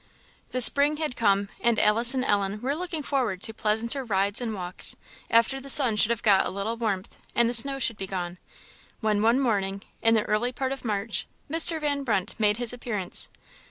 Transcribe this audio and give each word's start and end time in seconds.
The 0.49 0.61
spring 0.61 0.97
had 0.97 1.15
come; 1.15 1.49
and 1.59 1.77
Alice 1.77 2.15
and 2.15 2.25
Ellen 2.25 2.59
were 2.63 2.73
looking 2.75 3.03
forward 3.03 3.39
to 3.43 3.53
pleasanter 3.53 4.03
rides 4.03 4.41
and 4.41 4.55
walks, 4.55 4.95
after 5.29 5.61
the 5.61 5.69
sun 5.69 5.95
should 5.95 6.09
have 6.09 6.23
got 6.23 6.47
a 6.47 6.49
little 6.49 6.75
warmth, 6.75 7.15
and 7.35 7.47
the 7.47 7.53
snow 7.53 7.77
should 7.77 7.97
be 7.97 8.07
gone; 8.07 8.39
when 9.01 9.21
one 9.21 9.39
morning, 9.39 9.83
in 10.01 10.15
the 10.15 10.23
early 10.23 10.51
part 10.51 10.71
of 10.71 10.83
March, 10.83 11.27
Mr. 11.51 11.79
Van 11.79 12.03
Brunt 12.03 12.33
made 12.39 12.57
his 12.57 12.73
appearance. 12.73 13.29